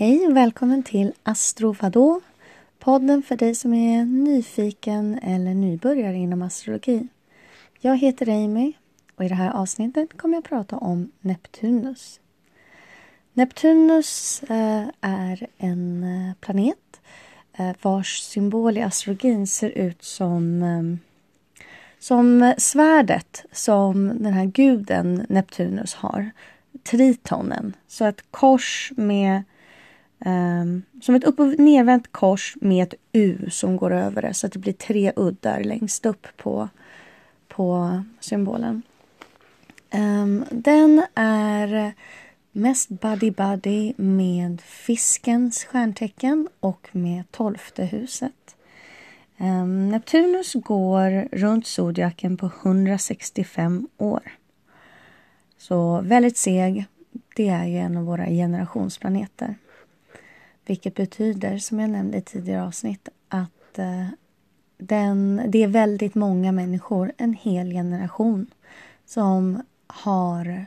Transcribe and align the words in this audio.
Hej 0.00 0.26
och 0.26 0.36
välkommen 0.36 0.82
till 0.82 1.12
AstroVadå 1.22 2.20
Podden 2.78 3.22
för 3.22 3.36
dig 3.36 3.54
som 3.54 3.74
är 3.74 4.04
nyfiken 4.04 5.18
eller 5.18 5.54
nybörjare 5.54 6.16
inom 6.16 6.42
astrologi. 6.42 7.08
Jag 7.80 7.96
heter 7.96 8.28
Amy 8.28 8.72
och 9.16 9.24
i 9.24 9.28
det 9.28 9.34
här 9.34 9.50
avsnittet 9.50 10.18
kommer 10.18 10.34
jag 10.34 10.44
prata 10.44 10.76
om 10.76 11.10
Neptunus. 11.20 12.20
Neptunus 13.32 14.42
eh, 14.42 14.84
är 15.00 15.46
en 15.58 16.04
eh, 16.04 16.34
planet 16.40 17.00
eh, 17.52 17.72
vars 17.82 18.20
symbol 18.20 18.78
i 18.78 18.82
astrologin 18.82 19.46
ser 19.46 19.70
ut 19.70 20.02
som 20.02 20.98
som 21.98 22.54
svärdet 22.58 23.44
som 23.52 24.08
den 24.18 24.32
här 24.32 24.46
guden 24.46 25.26
Neptunus 25.28 25.94
har, 25.94 26.30
tritonen. 26.84 27.76
Så 27.86 28.04
ett 28.04 28.24
kors 28.30 28.92
med 28.96 29.42
Um, 30.24 30.82
som 31.02 31.14
ett 31.14 31.24
upp 31.24 31.40
och 31.40 31.58
nervänt 31.58 32.12
kors 32.12 32.56
med 32.60 32.82
ett 32.82 32.94
U 33.12 33.50
som 33.50 33.76
går 33.76 33.92
över 33.92 34.22
det 34.22 34.34
så 34.34 34.46
att 34.46 34.52
det 34.52 34.58
blir 34.58 34.72
tre 34.72 35.12
uddar 35.16 35.64
längst 35.64 36.06
upp 36.06 36.26
på, 36.36 36.68
på 37.48 38.02
symbolen. 38.20 38.82
Um, 39.94 40.44
den 40.50 41.06
är 41.14 41.92
mest 42.52 42.88
buddy-buddy 42.88 43.94
med 43.96 44.60
fiskens 44.60 45.64
stjärntecken 45.64 46.48
och 46.60 46.88
med 46.92 47.30
tolfte 47.30 47.84
huset. 47.84 48.56
Um, 49.38 49.88
Neptunus 49.88 50.54
går 50.54 51.28
runt 51.32 51.66
zodiaken 51.66 52.36
på 52.36 52.50
165 52.62 53.88
år. 53.98 54.32
Så 55.58 56.00
väldigt 56.00 56.36
seg. 56.36 56.84
Det 57.36 57.48
är 57.48 57.64
ju 57.64 57.76
en 57.78 57.96
av 57.96 58.04
våra 58.04 58.26
generationsplaneter. 58.26 59.54
Vilket 60.66 60.94
betyder, 60.94 61.58
som 61.58 61.80
jag 61.80 61.90
nämnde 61.90 62.18
i 62.18 62.22
tidigare 62.22 62.66
avsnitt, 62.66 63.08
att 63.28 63.78
eh, 63.78 64.06
den, 64.78 65.42
det 65.48 65.62
är 65.62 65.68
väldigt 65.68 66.14
många 66.14 66.52
människor, 66.52 67.12
en 67.16 67.34
hel 67.34 67.70
generation, 67.70 68.46
som 69.06 69.62
har 69.86 70.66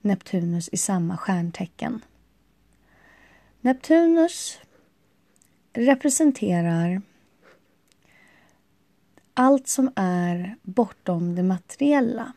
Neptunus 0.00 0.68
i 0.72 0.76
samma 0.76 1.16
stjärntecken. 1.16 2.00
Neptunus 3.60 4.58
representerar 5.72 7.02
allt 9.34 9.68
som 9.68 9.92
är 9.96 10.56
bortom 10.62 11.34
det 11.34 11.42
materiella. 11.42 12.32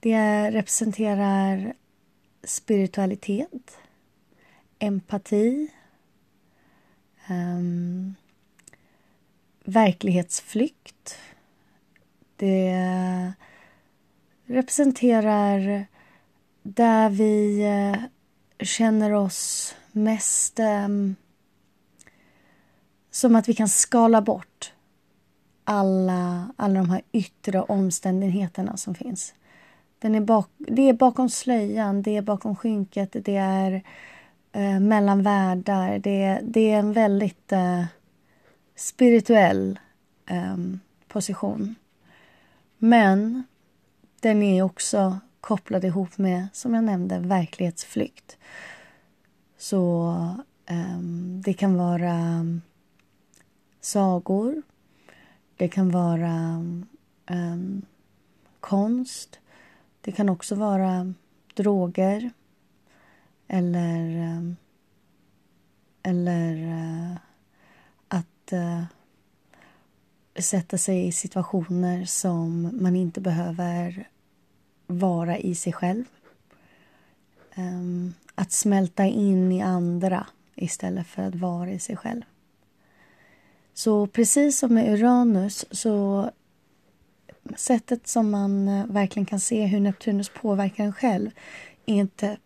Det 0.00 0.50
representerar 0.50 1.74
spiritualitet, 2.44 3.78
empati, 4.80 5.70
um, 7.30 8.14
verklighetsflykt. 9.64 11.18
Det 12.36 13.32
representerar 14.46 15.86
där 16.62 17.10
vi 17.10 17.62
eh, 17.62 18.02
känner 18.66 19.12
oss 19.12 19.74
mest 19.92 20.60
um, 20.60 21.16
som 23.10 23.36
att 23.36 23.48
vi 23.48 23.54
kan 23.54 23.68
skala 23.68 24.22
bort 24.22 24.72
alla, 25.64 26.52
alla 26.56 26.80
de 26.80 26.90
här 26.90 27.02
yttre 27.12 27.62
omständigheterna 27.62 28.76
som 28.76 28.94
finns. 28.94 29.34
Den 29.98 30.14
är 30.14 30.20
bak, 30.20 30.48
det 30.56 30.88
är 30.88 30.92
bakom 30.92 31.30
slöjan, 31.30 32.02
det 32.02 32.16
är 32.16 32.22
bakom 32.22 32.56
skynket, 32.56 33.16
det 33.24 33.36
är 33.36 33.82
eh, 34.52 34.80
mellan 34.80 35.22
världar. 35.22 35.98
Det, 35.98 36.40
det 36.42 36.70
är 36.70 36.78
en 36.78 36.92
väldigt 36.92 37.52
eh, 37.52 37.84
spirituell 38.76 39.78
eh, 40.26 40.56
position. 41.08 41.74
Men 42.78 43.44
den 44.20 44.42
är 44.42 44.62
också 44.62 45.18
kopplad 45.40 45.84
ihop 45.84 46.18
med, 46.18 46.48
som 46.52 46.74
jag 46.74 46.84
nämnde, 46.84 47.18
verklighetsflykt. 47.18 48.38
Så 49.58 50.14
ehm, 50.66 51.42
det 51.44 51.52
kan 51.52 51.76
vara 51.76 52.10
ehm, 52.10 52.62
sagor. 53.80 54.62
Det 55.56 55.68
kan 55.68 55.90
vara 55.90 56.64
ehm, 57.26 57.82
konst. 58.60 59.38
Det 60.00 60.12
kan 60.12 60.28
också 60.28 60.54
vara 60.54 61.14
droger. 61.54 62.30
Eller, 63.52 64.16
ehm, 64.16 64.56
eller 66.02 66.54
eh, 66.54 67.16
att 68.08 68.52
eh, 68.52 68.82
sätta 70.38 70.78
sig 70.78 71.06
i 71.06 71.12
situationer 71.12 72.04
som 72.04 72.70
man 72.82 72.96
inte 72.96 73.20
behöver 73.20 74.08
vara 74.86 75.38
i 75.38 75.54
sig 75.54 75.72
själv. 75.72 76.04
Ehm, 77.54 78.14
att 78.34 78.52
smälta 78.52 79.04
in 79.04 79.52
i 79.52 79.62
andra 79.62 80.26
istället 80.54 81.06
för 81.06 81.22
att 81.22 81.34
vara 81.34 81.70
i 81.70 81.78
sig 81.78 81.96
själv. 81.96 82.22
Så 83.74 84.06
precis 84.06 84.58
som 84.58 84.74
med 84.74 84.92
Uranus 84.92 85.64
så 85.70 86.30
sättet 87.56 88.08
som 88.08 88.30
man 88.30 88.68
eh, 88.68 88.86
verkligen 88.86 89.26
kan 89.26 89.40
se 89.40 89.66
hur 89.66 89.80
Neptunus 89.80 90.28
påverkar 90.28 90.84
en 90.84 90.92
själv 90.92 91.30
är 91.86 91.94
inte 91.94 92.36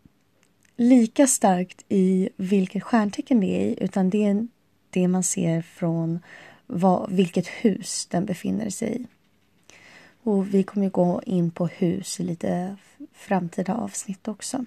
lika 0.77 1.27
starkt 1.27 1.85
i 1.89 2.29
vilket 2.37 2.83
stjärntecken 2.83 3.41
det 3.41 3.47
är 3.47 3.65
i 3.65 3.77
utan 3.81 4.11
det 4.11 4.25
är 4.25 4.47
det 4.91 5.09
man 5.09 5.23
ser 5.23 5.63
från 5.63 6.21
vad, 6.67 7.11
vilket 7.11 7.47
hus 7.47 8.07
den 8.11 8.25
befinner 8.25 8.71
sig 8.71 8.97
i. 8.97 9.07
Och 10.23 10.55
vi 10.55 10.63
kommer 10.63 10.91
gå 10.91 11.23
in 11.27 11.51
på 11.51 11.67
hus 11.67 12.21
i 12.21 12.23
lite 12.23 12.77
framtida 13.13 13.75
avsnitt 13.75 14.29
också. 14.29 14.65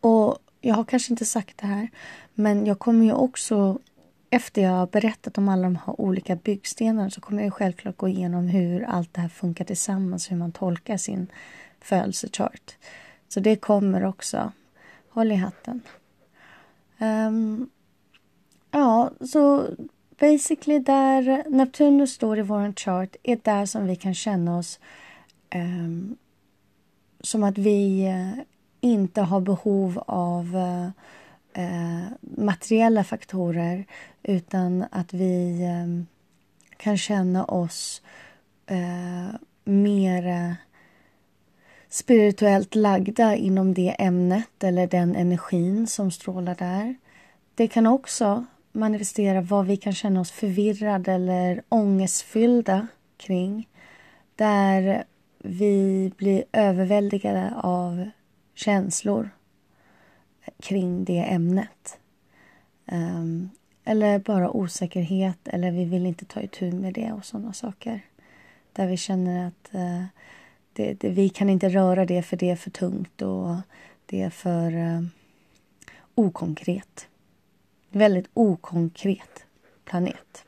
Och 0.00 0.38
jag 0.60 0.74
har 0.74 0.84
kanske 0.84 1.12
inte 1.12 1.24
sagt 1.24 1.58
det 1.58 1.66
här, 1.66 1.88
men 2.34 2.66
jag 2.66 2.78
kommer 2.78 3.04
ju 3.04 3.12
också 3.12 3.78
efter 4.30 4.62
jag 4.62 4.70
har 4.70 4.86
berättat 4.86 5.38
om 5.38 5.48
alla 5.48 5.62
de 5.62 5.76
här 5.76 6.00
olika 6.00 6.36
byggstenarna 6.36 7.10
så 7.10 7.20
kommer 7.20 7.42
jag 7.42 7.54
självklart 7.54 7.96
gå 7.96 8.08
igenom 8.08 8.48
hur 8.48 8.82
allt 8.82 9.14
det 9.14 9.20
här 9.20 9.28
funkar 9.28 9.64
tillsammans, 9.64 10.30
hur 10.30 10.36
man 10.36 10.52
tolkar 10.52 10.96
sin 10.96 11.26
födelsechart. 11.80 12.76
Så 13.28 13.40
det 13.40 13.56
kommer 13.56 14.04
också. 14.04 14.52
Håll 15.16 15.32
i 15.32 15.34
hatten. 15.34 15.80
Um, 16.98 17.70
ja, 18.70 19.10
så 19.20 19.66
basically 20.18 20.78
där 20.78 21.50
Neptunus 21.50 22.12
står 22.12 22.38
i 22.38 22.42
vår 22.42 22.72
chart 22.76 23.16
är 23.22 23.38
där 23.42 23.66
som 23.66 23.86
vi 23.86 23.96
kan 23.96 24.14
känna 24.14 24.58
oss 24.58 24.80
um, 25.54 26.16
som 27.20 27.44
att 27.44 27.58
vi 27.58 28.08
uh, 28.08 28.42
inte 28.80 29.20
har 29.20 29.40
behov 29.40 30.02
av 30.06 30.56
uh, 30.56 30.88
uh, 31.64 32.08
materiella 32.20 33.04
faktorer 33.04 33.84
utan 34.22 34.84
att 34.90 35.12
vi 35.12 35.64
um, 35.84 36.06
kan 36.76 36.98
känna 36.98 37.44
oss 37.44 38.02
mer 39.64 40.56
spirituellt 41.96 42.74
lagda 42.74 43.36
inom 43.36 43.74
det 43.74 43.96
ämnet 43.98 44.64
eller 44.64 44.86
den 44.86 45.16
energin 45.16 45.86
som 45.86 46.10
strålar 46.10 46.54
där. 46.54 46.94
Det 47.54 47.68
kan 47.68 47.86
också 47.86 48.44
manifestera 48.72 49.40
vad 49.40 49.66
vi 49.66 49.76
kan 49.76 49.92
känna 49.92 50.20
oss 50.20 50.30
förvirrade 50.30 51.12
eller 51.12 51.62
ångestfyllda 51.68 52.86
kring. 53.16 53.68
Där 54.34 55.04
vi 55.38 56.12
blir 56.16 56.44
överväldigade 56.52 57.52
av 57.56 58.10
känslor 58.54 59.30
kring 60.62 61.04
det 61.04 61.18
ämnet. 61.18 61.98
Um, 62.92 63.50
eller 63.84 64.18
bara 64.18 64.50
osäkerhet 64.50 65.48
eller 65.48 65.70
vi 65.70 65.84
vill 65.84 66.06
inte 66.06 66.24
ta 66.24 66.40
itu 66.40 66.72
med 66.72 66.94
det 66.94 67.12
och 67.12 67.24
sådana 67.24 67.52
saker. 67.52 68.00
Där 68.72 68.86
vi 68.86 68.96
känner 68.96 69.46
att 69.46 69.74
uh, 69.74 70.04
det, 70.76 70.94
det, 71.00 71.08
vi 71.08 71.28
kan 71.28 71.50
inte 71.50 71.68
röra 71.68 72.06
det 72.06 72.22
för 72.22 72.36
det 72.36 72.50
är 72.50 72.56
för 72.56 72.70
tungt 72.70 73.22
och 73.22 73.56
det 74.06 74.22
är 74.22 74.30
för 74.30 74.76
eh, 74.76 75.02
okonkret. 76.14 77.08
Väldigt 77.90 78.28
okonkret 78.34 79.44
planet. 79.84 80.44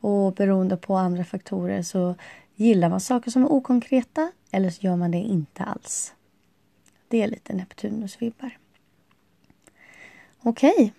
Och 0.00 0.32
beroende 0.34 0.76
på 0.76 0.96
andra 0.96 1.24
faktorer 1.24 1.82
så 1.82 2.14
gillar 2.54 2.88
man 2.88 3.00
saker 3.00 3.30
som 3.30 3.42
är 3.42 3.52
okonkreta 3.52 4.32
eller 4.50 4.70
så 4.70 4.86
gör 4.86 4.96
man 4.96 5.10
det 5.10 5.18
inte 5.18 5.62
alls. 5.64 6.14
Det 7.08 7.22
är 7.22 7.28
lite 7.28 7.52
Neptunus-vibbar. 7.52 8.58
Okej, 10.42 10.92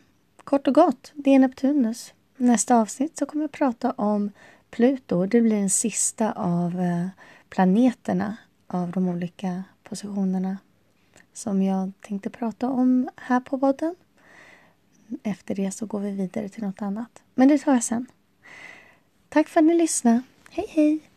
kort 0.44 0.68
och 0.68 0.76
gott, 0.76 1.12
det 1.16 1.36
är 1.36 1.40
Neptunus. 1.40 2.14
Nästa 2.38 2.76
avsnitt 2.76 3.18
så 3.18 3.26
kommer 3.26 3.44
jag 3.44 3.52
prata 3.52 3.92
om 3.92 4.32
Pluto. 4.70 5.26
Det 5.26 5.42
blir 5.42 5.56
den 5.56 5.70
sista 5.70 6.32
av 6.32 6.80
eh, 6.82 7.08
planeterna 7.50 8.38
av 8.68 8.92
de 8.92 9.08
olika 9.08 9.64
positionerna 9.84 10.58
som 11.34 11.62
jag 11.62 11.92
tänkte 12.02 12.30
prata 12.30 12.70
om 12.70 13.10
här 13.16 13.40
på 13.40 13.60
podden. 13.60 13.96
Efter 15.24 15.56
det 15.56 15.72
så 15.72 15.86
går 15.86 16.00
vi 16.00 16.12
vidare 16.12 16.50
till 16.50 16.64
något 16.64 16.82
annat. 16.82 17.24
Men 17.36 17.48
det 17.48 17.58
tar 17.58 17.74
jag 17.74 17.84
sen. 17.84 18.06
Tack 19.30 19.48
för 19.48 19.60
att 19.60 19.66
ni 19.66 19.74
lyssnade. 19.74 20.22
Hej 20.50 20.66
hej! 20.70 21.15